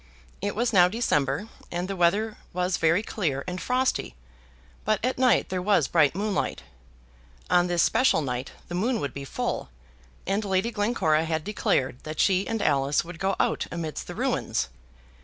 It 0.41 0.55
was 0.55 0.73
now 0.73 0.87
December, 0.87 1.47
and 1.71 1.87
the 1.87 1.95
weather 1.95 2.35
was 2.53 2.77
very 2.77 3.03
clear 3.03 3.43
and 3.47 3.61
frosty, 3.61 4.15
but 4.83 4.99
at 5.05 5.19
night 5.19 5.49
there 5.49 5.61
was 5.61 5.87
bright 5.87 6.15
moonlight. 6.15 6.63
On 7.51 7.67
this 7.67 7.83
special 7.83 8.23
night 8.23 8.51
the 8.67 8.73
moon 8.73 8.99
would 8.99 9.13
be 9.13 9.25
full, 9.25 9.69
and 10.25 10.43
Lady 10.43 10.71
Glencora 10.71 11.25
had 11.25 11.43
declared 11.43 11.99
that 12.01 12.19
she 12.19 12.47
and 12.47 12.63
Alice 12.63 13.05
would 13.05 13.19
go 13.19 13.35
out 13.39 13.67
amidst 13.71 14.07
the 14.07 14.15
ruins. 14.15 14.69